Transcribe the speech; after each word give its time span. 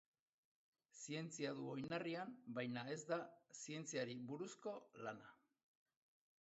Zientzia 1.01 1.51
du 1.59 1.67
oinarrian 1.73 2.33
baina 2.57 2.87
ez 2.95 2.99
da 3.13 3.21
zientziari 3.61 4.19
buruzko 4.33 4.77
lana. 5.07 5.33